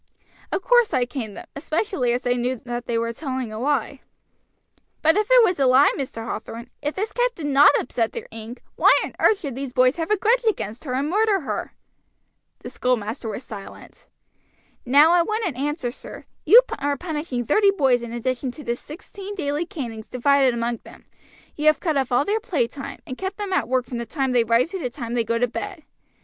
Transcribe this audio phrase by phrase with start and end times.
[0.51, 4.01] "Of course I caned them, especially as I knew that they were telling a lie."
[5.03, 6.25] "But if it was a lie, Mr.
[6.25, 9.97] Hathorn, if this cat did not upset their ink, why on earth should these boys
[9.97, 11.75] have a grudge against her and murder her?"
[12.63, 14.07] The schoolmaster was silent.
[14.87, 16.25] "Now I want an answer, sir.
[16.47, 21.05] You are punishing thirty boys in addition to the sixteen daily canings divided among them;
[21.55, 24.07] you have cut off all their play time, and kept them at work from the
[24.07, 25.83] time they rise to the time they go to bed.